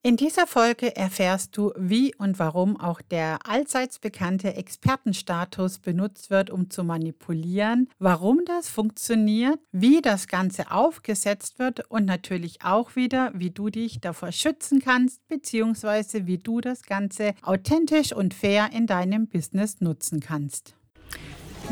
[0.00, 6.50] In dieser Folge erfährst du, wie und warum auch der allseits bekannte Expertenstatus benutzt wird,
[6.50, 13.32] um zu manipulieren, warum das funktioniert, wie das Ganze aufgesetzt wird und natürlich auch wieder,
[13.34, 18.86] wie du dich davor schützen kannst, beziehungsweise wie du das Ganze authentisch und fair in
[18.86, 20.76] deinem Business nutzen kannst.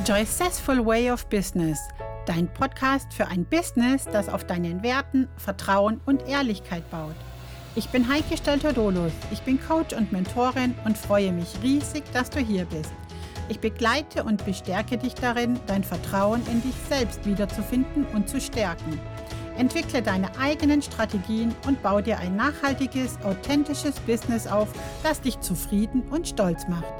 [0.04, 1.78] Joycessful Way of Business,
[2.26, 7.14] dein Podcast für ein Business, das auf deinen Werten, Vertrauen und Ehrlichkeit baut.
[7.78, 9.12] Ich bin Heike Stelter-Dolus.
[9.30, 12.90] Ich bin Coach und Mentorin und freue mich riesig, dass du hier bist.
[13.50, 18.98] Ich begleite und bestärke dich darin, dein Vertrauen in dich selbst wiederzufinden und zu stärken.
[19.58, 24.68] Entwickle deine eigenen Strategien und baue dir ein nachhaltiges, authentisches Business auf,
[25.02, 26.94] das dich zufrieden und stolz macht.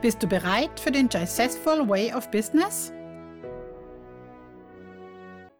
[0.00, 2.94] Bist du bereit für den Successful Way of Business?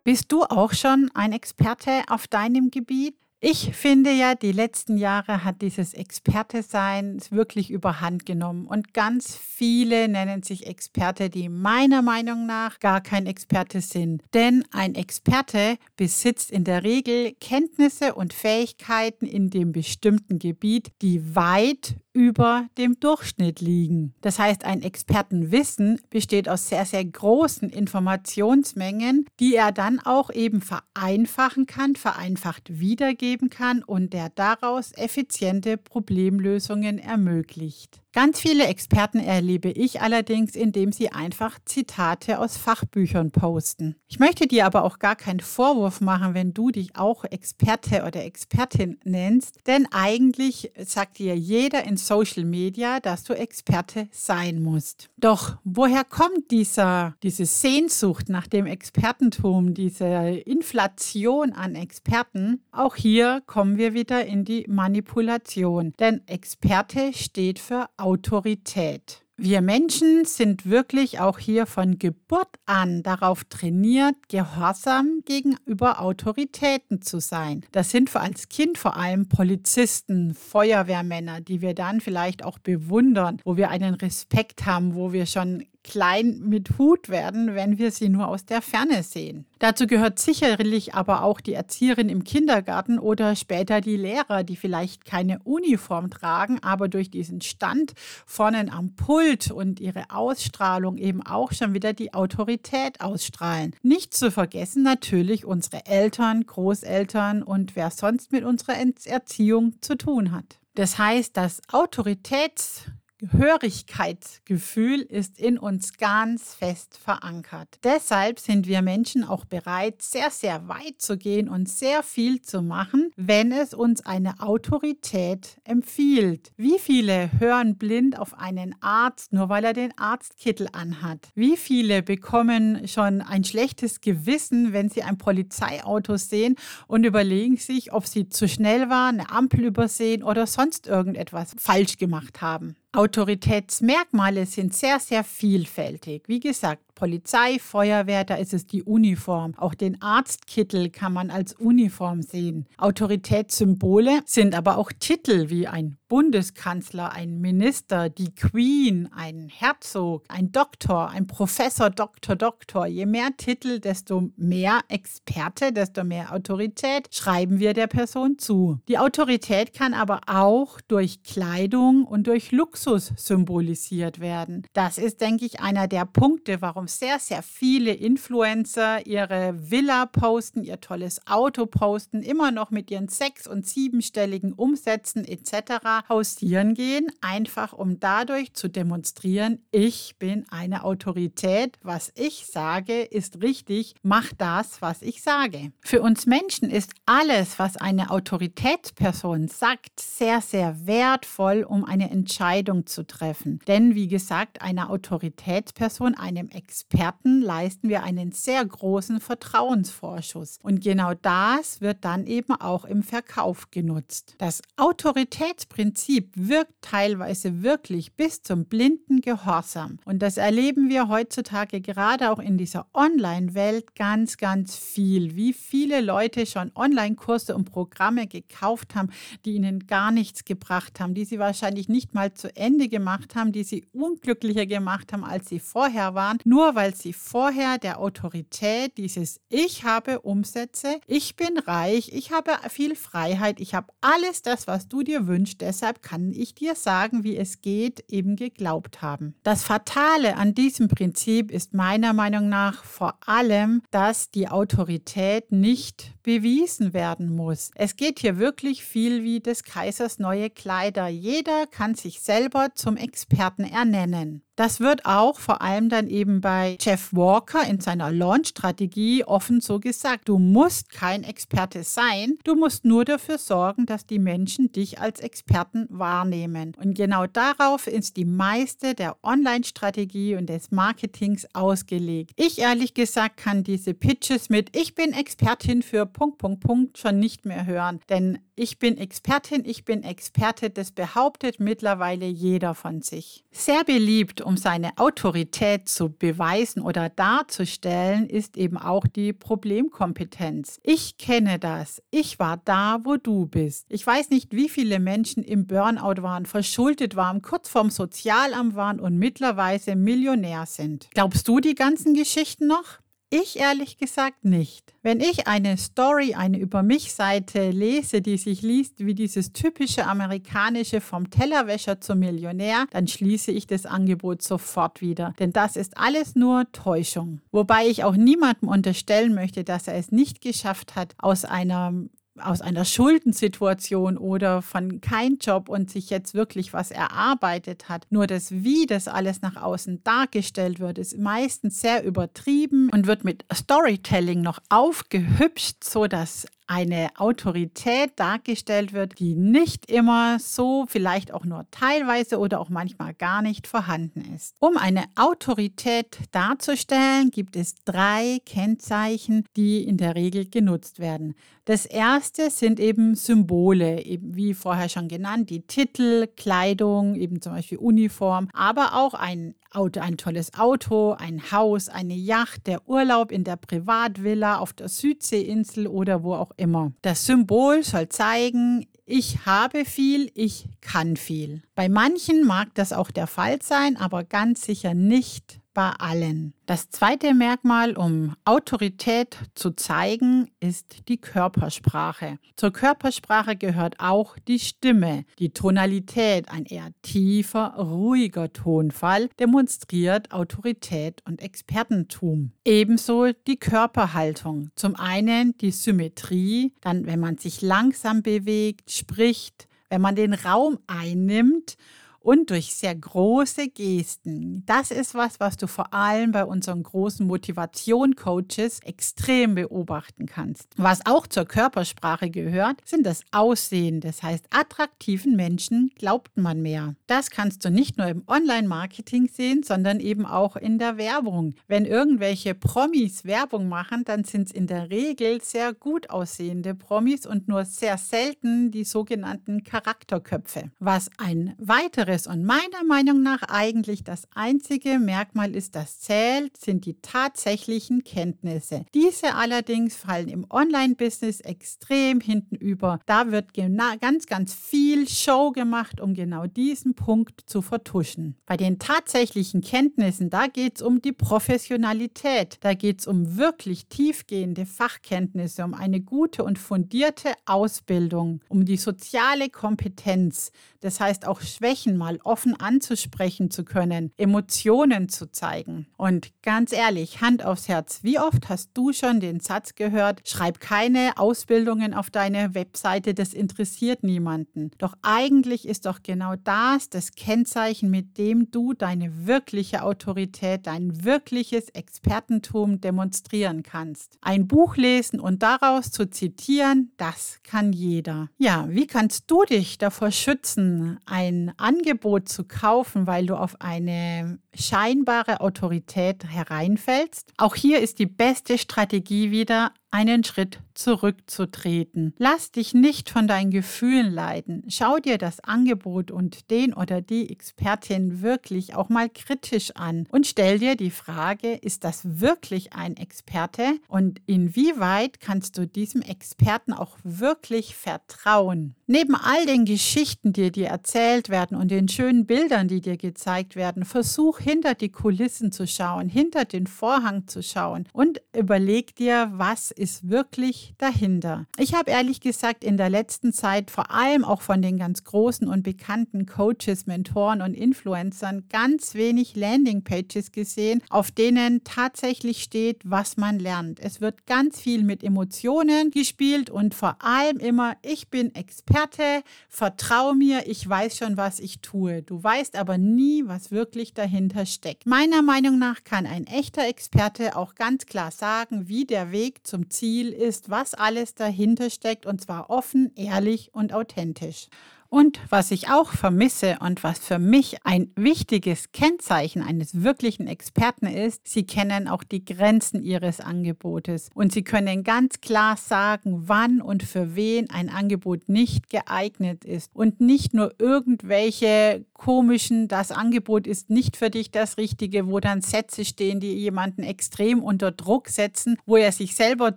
[0.04, 3.15] Bist du auch schon ein Experte auf deinem Gebiet?
[3.46, 10.09] Ich finde ja, die letzten Jahre hat dieses Experte-Sein wirklich überhand genommen und ganz viele
[10.09, 14.23] nennen sich Experte, die meiner Meinung nach gar kein Experte sind.
[14.32, 21.36] Denn ein Experte besitzt in der Regel Kenntnisse und Fähigkeiten in dem bestimmten Gebiet, die
[21.36, 24.15] weit über dem Durchschnitt liegen.
[24.23, 30.62] Das heißt, ein Expertenwissen besteht aus sehr, sehr großen Informationsmengen, die er dann auch eben
[30.62, 38.04] vereinfachen kann, vereinfacht wiedergeben kann und der daraus effiziente Problemlösungen ermöglicht.
[38.15, 43.96] Ganz viele Experten erlebe ich allerdings, indem sie einfach Zitate aus Fachbüchern posten.
[44.07, 48.24] Ich möchte dir aber auch gar keinen Vorwurf machen, wenn du dich auch Experte oder
[48.24, 55.10] Expertin nennst, denn eigentlich sagt dir jeder in Social Media, dass du Experte sein musst.
[55.16, 62.62] Doch woher kommt dieser, diese Sehnsucht nach dem Expertentum, diese Inflation an Experten?
[62.70, 69.22] Auch hier kommen wir wieder in die Manipulation, denn Experte steht für Autorität.
[69.37, 77.19] Wir Menschen sind wirklich auch hier von Geburt an darauf trainiert, gehorsam gegenüber Autoritäten zu
[77.19, 77.64] sein.
[77.72, 83.41] Das sind für als Kind vor allem Polizisten, Feuerwehrmänner, die wir dann vielleicht auch bewundern,
[83.43, 88.08] wo wir einen Respekt haben, wo wir schon klein mit Hut werden, wenn wir sie
[88.08, 89.46] nur aus der Ferne sehen.
[89.60, 95.04] Dazu gehört sicherlich aber auch die Erzieherin im Kindergarten oder später die Lehrer, die vielleicht
[95.04, 97.92] keine Uniform tragen, aber durch diesen Stand
[98.26, 103.76] vorne am Pult und ihre Ausstrahlung eben auch schon wieder die Autorität ausstrahlen.
[103.82, 110.32] Nicht zu vergessen natürlich unsere Eltern, Großeltern und wer sonst mit unserer Erziehung zu tun
[110.32, 110.58] hat.
[110.74, 112.86] Das heißt, das Autoritäts
[113.32, 117.78] Hörigkeitsgefühl ist in uns ganz fest verankert.
[117.82, 122.62] Deshalb sind wir Menschen auch bereit, sehr, sehr weit zu gehen und sehr viel zu
[122.62, 126.52] machen, wenn es uns eine Autorität empfiehlt.
[126.56, 131.28] Wie viele hören blind auf einen Arzt, nur weil er den Arztkittel anhat?
[131.34, 137.92] Wie viele bekommen schon ein schlechtes Gewissen, wenn sie ein Polizeiauto sehen und überlegen sich,
[137.92, 142.76] ob sie zu schnell waren, eine Ampel übersehen oder sonst irgendetwas falsch gemacht haben?
[142.94, 146.25] Autoritätsmerkmale sind sehr, sehr vielfältig.
[146.28, 149.55] Wie gesagt, Polizei, Feuerwehr, da ist es die Uniform.
[149.56, 152.66] Auch den Arztkittel kann man als Uniform sehen.
[152.78, 160.53] Autoritätssymbole sind aber auch Titel wie ein Bundeskanzler, ein Minister, die Queen, ein Herzog, ein
[160.53, 162.87] Doktor, ein Professor, Doktor, Doktor.
[162.87, 168.78] Je mehr Titel, desto mehr Experte, desto mehr Autorität schreiben wir der Person zu.
[168.87, 174.66] Die Autorität kann aber auch durch Kleidung und durch Luxus symbolisiert werden.
[174.72, 180.04] Das ist, denke ich, einer der Punkte, warum warum sehr, sehr viele Influencer ihre Villa
[180.06, 186.08] posten, ihr tolles Auto posten, immer noch mit ihren sechs- und siebenstelligen Umsätzen etc.
[186.08, 193.42] hausieren gehen, einfach um dadurch zu demonstrieren, ich bin eine Autorität, was ich sage, ist
[193.42, 195.72] richtig, mach das, was ich sage.
[195.80, 202.87] Für uns Menschen ist alles, was eine Autoritätsperson sagt, sehr, sehr wertvoll, um eine Entscheidung
[202.87, 203.60] zu treffen.
[203.66, 210.59] Denn wie gesagt, einer Autoritätsperson, einem Ex Experten leisten wir einen sehr großen Vertrauensvorschuss.
[210.61, 214.35] Und genau das wird dann eben auch im Verkauf genutzt.
[214.38, 220.00] Das Autoritätsprinzip wirkt teilweise wirklich bis zum blinden Gehorsam.
[220.05, 225.37] Und das erleben wir heutzutage gerade auch in dieser Online-Welt ganz, ganz viel.
[225.37, 229.11] Wie viele Leute schon Online-Kurse und Programme gekauft haben,
[229.44, 233.53] die ihnen gar nichts gebracht haben, die sie wahrscheinlich nicht mal zu Ende gemacht haben,
[233.53, 238.00] die sie unglücklicher gemacht haben, als sie vorher waren, nur nur weil sie vorher der
[238.00, 244.40] Autorität dieses Ich habe Umsätze, ich bin reich, ich habe viel Freiheit, ich habe alles
[244.40, 249.02] das, was du dir wünschst, deshalb kann ich dir sagen, wie es geht, eben geglaubt
[249.02, 249.34] haben.
[249.43, 256.13] Das Fatale an diesem Prinzip ist meiner Meinung nach vor allem, dass die Autorität nicht
[256.25, 257.71] bewiesen werden muss.
[257.76, 261.06] Es geht hier wirklich viel wie des Kaisers neue Kleider.
[261.06, 264.43] Jeder kann sich selber zum Experten ernennen.
[264.56, 269.81] Das wird auch vor allem dann eben bei Jeff Walker in seiner Launch-Strategie offen so
[269.81, 270.29] gesagt.
[270.29, 275.19] Du musst kein Experte sein, du musst nur dafür sorgen, dass die Menschen dich als
[275.19, 276.73] Experten wahrnehmen.
[276.81, 282.31] Und genau darauf ist die meiste der Online-Strategie und des Marketings ausgelegt.
[282.37, 287.19] Ich ehrlich gesagt kann diese Pitches mit Ich bin Expertin für Punkt, Punkt, Punkt schon
[287.19, 288.00] nicht mehr hören.
[288.08, 293.44] Denn ich bin Expertin, ich bin Experte, das behauptet mittlerweile jeder von sich.
[293.50, 300.78] Sehr beliebt, um seine Autorität zu beweisen oder darzustellen, ist eben auch die Problemkompetenz.
[300.82, 302.02] Ich kenne das.
[302.11, 303.87] Ich war da, wo du bist.
[303.90, 309.00] Ich weiß nicht, wie viele Menschen im Burnout waren, verschuldet waren, kurz vorm Sozialamt waren
[309.00, 311.08] und mittlerweile Millionär sind.
[311.14, 313.03] Glaubst du die ganzen Geschichten noch?
[313.36, 314.94] Ich ehrlich gesagt nicht.
[315.02, 320.06] Wenn ich eine Story, eine Über mich Seite lese, die sich liest wie dieses typische
[320.06, 325.34] amerikanische vom Tellerwäscher zum Millionär, dann schließe ich das Angebot sofort wieder.
[325.40, 327.40] Denn das ist alles nur Täuschung.
[327.50, 331.92] Wobei ich auch niemandem unterstellen möchte, dass er es nicht geschafft hat, aus einer
[332.40, 338.06] aus einer Schuldensituation oder von kein Job und sich jetzt wirklich was erarbeitet hat.
[338.10, 343.25] Nur das, wie das alles nach außen dargestellt wird, ist meistens sehr übertrieben und wird
[343.25, 351.32] mit Storytelling noch aufgehübscht, so dass eine Autorität dargestellt wird, die nicht immer so, vielleicht
[351.32, 354.55] auch nur teilweise oder auch manchmal gar nicht vorhanden ist.
[354.61, 361.34] Um eine Autorität darzustellen, gibt es drei Kennzeichen, die in der Regel genutzt werden.
[361.66, 367.55] Das erste sind eben Symbole, eben wie vorher schon genannt, die Titel, Kleidung, eben zum
[367.55, 373.32] Beispiel Uniform, aber auch ein Auto, ein tolles Auto, ein Haus, eine Yacht, der Urlaub
[373.32, 376.92] in der Privatvilla auf der Südseeinsel oder wo auch immer.
[377.02, 381.62] Das Symbol soll zeigen, ich habe viel, ich kann viel.
[381.74, 386.55] Bei manchen mag das auch der Fall sein, aber ganz sicher nicht bei allen.
[386.67, 392.38] Das zweite Merkmal, um Autorität zu zeigen, ist die Körpersprache.
[392.56, 395.25] Zur Körpersprache gehört auch die Stimme.
[395.38, 402.53] Die Tonalität, ein eher tiefer, ruhiger Tonfall, demonstriert Autorität und Expertentum.
[402.65, 404.71] Ebenso die Körperhaltung.
[404.76, 410.79] Zum einen die Symmetrie, dann wenn man sich langsam bewegt, spricht, wenn man den Raum
[410.87, 411.76] einnimmt
[412.25, 414.65] und durch sehr große Gesten.
[414.65, 420.73] Das ist was, was du vor allem bei unseren großen Motivation-Coaches extrem beobachten kannst.
[420.76, 424.00] Was auch zur Körpersprache gehört, sind das Aussehen.
[424.00, 426.94] Das heißt, attraktiven Menschen glaubt man mehr.
[427.06, 431.55] Das kannst du nicht nur im Online-Marketing sehen, sondern eben auch in der Werbung.
[431.69, 437.26] Wenn irgendwelche Promis Werbung machen, dann sind es in der Regel sehr gut aussehende Promis
[437.26, 440.71] und nur sehr selten die sogenannten Charakterköpfe.
[440.79, 442.26] Was ein weiteres anderes.
[442.26, 448.84] Und meiner Meinung nach eigentlich das einzige Merkmal ist, das zählt, sind die tatsächlichen Kenntnisse.
[448.94, 453.00] Diese allerdings fallen im Online-Business extrem hinten über.
[453.06, 453.52] Da wird
[454.00, 458.37] ganz, ganz viel Show gemacht, um genau diesen Punkt zu vertuschen.
[458.47, 462.59] Bei den tatsächlichen Kenntnissen, da geht es um die Professionalität.
[462.61, 468.76] Da geht es um wirklich tiefgehende Fachkenntnisse, um eine gute und fundierte Ausbildung, um die
[468.76, 470.52] soziale Kompetenz.
[470.80, 475.87] Das heißt auch Schwächen mal offen anzusprechen zu können, Emotionen zu zeigen.
[475.96, 480.61] Und ganz ehrlich, Hand aufs Herz, wie oft hast du schon den Satz gehört, schreib
[480.61, 484.70] keine Ausbildungen auf deine Webseite, das interessiert niemanden.
[484.76, 491.04] Doch eigentlich ist doch genau das das Kennzeichen, mit dem du deine wirkliche Autorität, dein
[491.04, 494.18] wirkliches Expertentum demonstrieren kannst.
[494.20, 498.28] Ein Buch lesen und daraus zu zitieren, das kann jeder.
[498.37, 503.60] Ja, wie kannst du dich davor schützen, ein Angebot Angebot zu kaufen, weil du auf
[503.60, 507.32] eine scheinbare Autorität hereinfällst.
[507.37, 512.14] Auch hier ist die beste Strategie wieder, einen Schritt zurückzutreten.
[512.18, 514.64] Lass dich nicht von deinen Gefühlen leiden.
[514.66, 520.26] Schau dir das Angebot und den oder die Expertin wirklich auch mal kritisch an und
[520.26, 526.73] stell dir die Frage, ist das wirklich ein Experte und inwieweit kannst du diesem Experten
[526.73, 528.75] auch wirklich vertrauen?
[528.88, 533.54] Neben all den Geschichten, die dir erzählt werden und den schönen Bildern, die dir gezeigt
[533.54, 539.32] werden, versuch hinter die Kulissen zu schauen, hinter den Vorhang zu schauen und überleg dir,
[539.34, 541.46] was ist wirklich dahinter.
[541.58, 545.48] Ich habe ehrlich gesagt in der letzten Zeit vor allem auch von den ganz großen
[545.48, 553.16] und bekannten Coaches, Mentoren und Influencern ganz wenig Landingpages gesehen, auf denen tatsächlich steht, was
[553.16, 553.80] man lernt.
[553.80, 560.12] Es wird ganz viel mit Emotionen gespielt und vor allem immer, ich bin Experte, vertrau
[560.12, 562.02] mir, ich weiß schon, was ich tue.
[562.02, 564.87] Du weißt aber nie, was wirklich dahinter steckt.
[564.87, 569.71] Meiner Meinung nach kann ein echter Experte auch ganz klar sagen, wie der Weg zum
[569.71, 574.49] Ziel ist, was alles dahinter steckt und zwar offen, ehrlich und authentisch.
[574.95, 580.87] Und was ich auch vermisse und was für mich ein wichtiges Kennzeichen eines wirklichen Experten
[580.87, 586.61] ist, sie kennen auch die Grenzen ihres Angebotes und sie können ganz klar sagen, wann
[586.61, 593.46] und für wen ein Angebot nicht geeignet ist und nicht nur irgendwelche komischen, das Angebot
[593.46, 598.11] ist nicht für dich das Richtige, wo dann Sätze stehen, die jemanden extrem unter Druck
[598.11, 599.56] setzen, wo er sich selber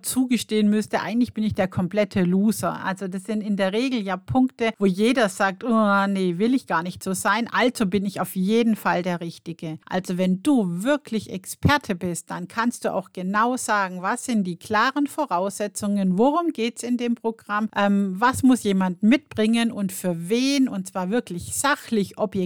[0.00, 2.82] zugestehen müsste, eigentlich bin ich der komplette Loser.
[2.82, 6.66] Also das sind in der Regel ja Punkte, wo jeder sagt, oh, nee, will ich
[6.66, 9.78] gar nicht so sein, also bin ich auf jeden Fall der Richtige.
[9.84, 14.56] Also wenn du wirklich Experte bist, dann kannst du auch genau sagen, was sind die
[14.56, 20.30] klaren Voraussetzungen, worum geht es in dem Programm, ähm, was muss jemand mitbringen und für
[20.30, 22.37] wen, und zwar wirklich sachlich, objektiv,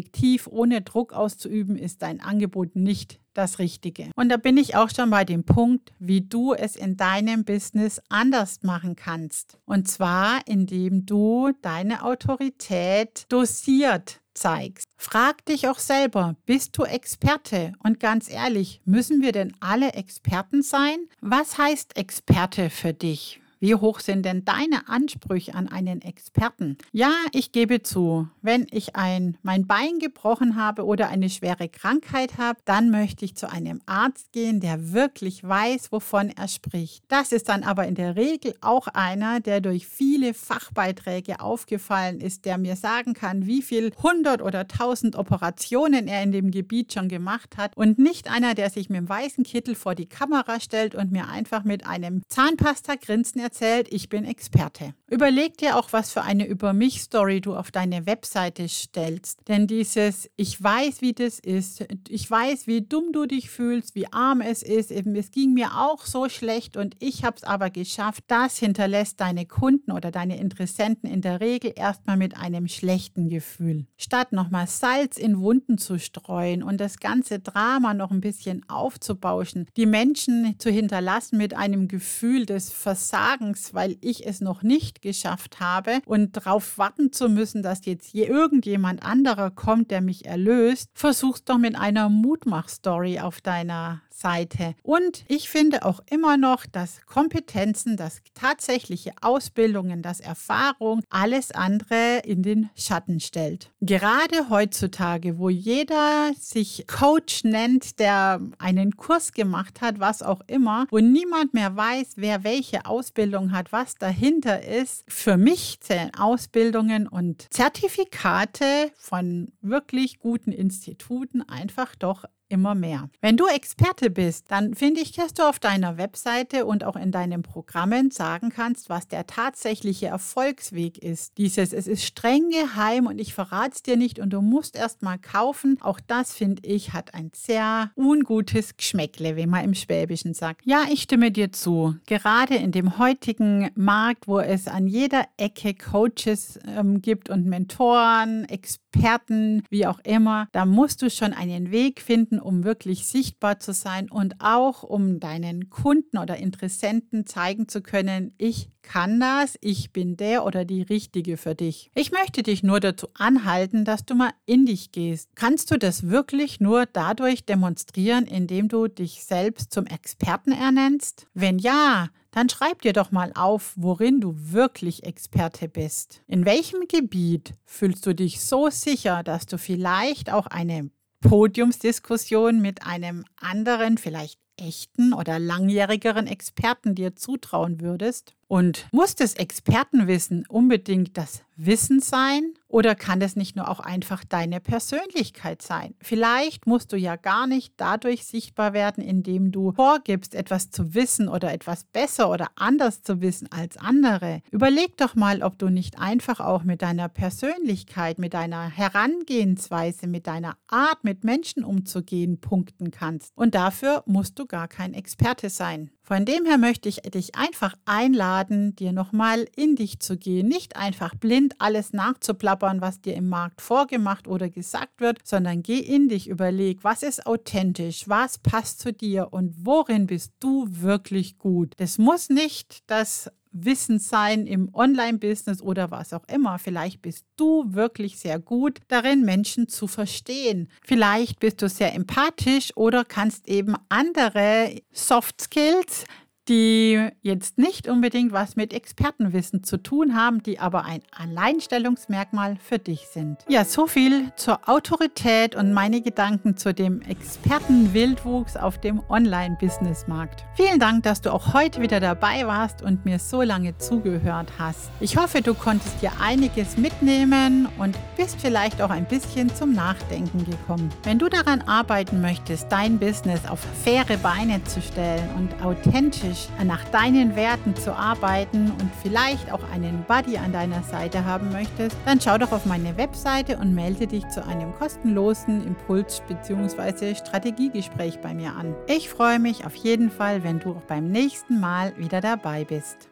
[0.48, 4.10] ohne Druck auszuüben, ist dein Angebot nicht das Richtige.
[4.14, 8.00] Und da bin ich auch schon bei dem Punkt, wie du es in deinem Business
[8.08, 9.58] anders machen kannst.
[9.64, 14.88] Und zwar, indem du deine Autorität dosiert zeigst.
[14.96, 17.72] Frag dich auch selber, bist du Experte?
[17.82, 20.96] Und ganz ehrlich, müssen wir denn alle Experten sein?
[21.20, 23.40] Was heißt Experte für dich?
[23.62, 26.78] Wie hoch sind denn deine Ansprüche an einen Experten?
[26.90, 32.38] Ja, ich gebe zu, wenn ich ein, mein Bein gebrochen habe oder eine schwere Krankheit
[32.38, 37.04] habe, dann möchte ich zu einem Arzt gehen, der wirklich weiß, wovon er spricht.
[37.06, 42.46] Das ist dann aber in der Regel auch einer, der durch viele Fachbeiträge aufgefallen ist,
[42.46, 47.06] der mir sagen kann, wie viel hundert oder tausend Operationen er in dem Gebiet schon
[47.06, 50.96] gemacht hat und nicht einer, der sich mit dem weißen Kittel vor die Kamera stellt
[50.96, 54.94] und mir einfach mit einem Zahnpasta-Grinsen erzählt, ich bin Experte.
[55.10, 59.46] Überleg dir auch, was für eine Über mich-Story du auf deine Webseite stellst.
[59.46, 64.10] Denn dieses Ich weiß, wie das ist, ich weiß, wie dumm du dich fühlst, wie
[64.10, 67.68] arm es ist, eben es ging mir auch so schlecht und ich habe es aber
[67.68, 73.28] geschafft, das hinterlässt deine Kunden oder deine Interessenten in der Regel erstmal mit einem schlechten
[73.28, 73.84] Gefühl.
[73.98, 79.68] Statt nochmal Salz in Wunden zu streuen und das ganze Drama noch ein bisschen aufzubauschen,
[79.76, 85.02] die Menschen zu hinterlassen mit einem Gefühl des Versagens, Versagens, weil ich es noch nicht
[85.02, 86.00] geschafft habe.
[86.06, 91.58] Und darauf warten zu müssen, dass jetzt irgendjemand anderer kommt, der mich erlöst, versuch's doch
[91.58, 94.74] mit einer Mutmach-Story auf deiner Seite.
[94.82, 102.20] Und ich finde auch immer noch, dass Kompetenzen, dass tatsächliche Ausbildungen, dass Erfahrung alles andere
[102.24, 103.70] in den Schatten stellt.
[103.80, 110.86] Gerade heutzutage, wo jeder sich Coach nennt, der einen Kurs gemacht hat, was auch immer,
[110.90, 117.08] wo niemand mehr weiß, wer welche Ausbildung hat, was dahinter ist, für mich zählen Ausbildungen
[117.08, 123.08] und Zertifikate von wirklich guten Instituten einfach doch immer mehr.
[123.20, 127.10] Wenn du Experte bist, dann finde ich, dass du auf deiner Webseite und auch in
[127.10, 131.38] deinen Programmen sagen kannst, was der tatsächliche Erfolgsweg ist.
[131.38, 135.02] Dieses, es ist streng geheim und ich verrate es dir nicht und du musst erst
[135.02, 135.78] mal kaufen.
[135.80, 140.60] Auch das, finde ich, hat ein sehr ungutes Geschmäckle, wie man im Schwäbischen sagt.
[140.64, 141.96] Ja, ich stimme dir zu.
[142.06, 148.44] Gerade in dem heutigen Markt, wo es an jeder Ecke Coaches ähm, gibt und Mentoren,
[148.44, 153.72] Experten, wie auch immer, da musst du schon einen Weg finden, um wirklich sichtbar zu
[153.72, 159.92] sein und auch um deinen Kunden oder Interessenten zeigen zu können, ich kann das, ich
[159.92, 161.90] bin der oder die Richtige für dich.
[161.94, 165.30] Ich möchte dich nur dazu anhalten, dass du mal in dich gehst.
[165.34, 171.28] Kannst du das wirklich nur dadurch demonstrieren, indem du dich selbst zum Experten ernennst?
[171.32, 176.22] Wenn ja, dann schreib dir doch mal auf, worin du wirklich Experte bist.
[176.26, 180.90] In welchem Gebiet fühlst du dich so sicher, dass du vielleicht auch eine
[181.22, 188.34] Podiumsdiskussion mit einem anderen, vielleicht echten oder langjährigeren Experten dir zutrauen würdest?
[188.52, 192.52] Und muss das Expertenwissen unbedingt das Wissen sein?
[192.68, 195.94] Oder kann das nicht nur auch einfach deine Persönlichkeit sein?
[196.02, 201.28] Vielleicht musst du ja gar nicht dadurch sichtbar werden, indem du vorgibst, etwas zu wissen
[201.28, 204.42] oder etwas besser oder anders zu wissen als andere.
[204.50, 210.26] Überleg doch mal, ob du nicht einfach auch mit deiner Persönlichkeit, mit deiner Herangehensweise, mit
[210.26, 213.32] deiner Art, mit Menschen umzugehen, punkten kannst.
[213.34, 215.90] Und dafür musst du gar kein Experte sein.
[216.04, 220.74] Von dem her möchte ich dich einfach einladen, dir nochmal in dich zu gehen, nicht
[220.76, 226.08] einfach blind alles nachzuplappern, was dir im Markt vorgemacht oder gesagt wird, sondern geh in
[226.08, 231.74] dich, überleg, was ist authentisch, was passt zu dir und worin bist du wirklich gut.
[231.76, 236.58] Das muss nicht das Wissen sein im Online-Business oder was auch immer.
[236.58, 240.68] Vielleicht bist du wirklich sehr gut darin, Menschen zu verstehen.
[240.84, 246.04] Vielleicht bist du sehr empathisch oder kannst eben andere Soft Skills
[246.48, 252.78] die jetzt nicht unbedingt was mit Expertenwissen zu tun haben, die aber ein Alleinstellungsmerkmal für
[252.78, 253.38] dich sind.
[253.48, 260.44] Ja, so viel zur Autorität und meine Gedanken zu dem Expertenwildwuchs auf dem Online-Business-Markt.
[260.56, 264.90] Vielen Dank, dass du auch heute wieder dabei warst und mir so lange zugehört hast.
[265.00, 270.44] Ich hoffe, du konntest dir einiges mitnehmen und bist vielleicht auch ein bisschen zum Nachdenken
[270.44, 270.90] gekommen.
[271.04, 276.48] Wenn du daran arbeiten möchtest, dein Business auf faire Beine zu stellen und authentisch authentisch
[276.64, 281.96] nach deinen Werten zu arbeiten und vielleicht auch einen Buddy an deiner Seite haben möchtest,
[282.04, 287.14] dann schau doch auf meine Webseite und melde dich zu einem kostenlosen Impuls- bzw.
[287.14, 288.74] Strategiegespräch bei mir an.
[288.86, 293.11] Ich freue mich auf jeden Fall, wenn du auch beim nächsten Mal wieder dabei bist.